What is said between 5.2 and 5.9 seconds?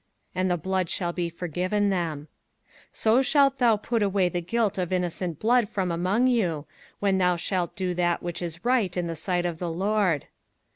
blood